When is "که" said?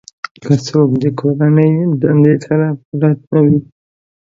0.43-0.51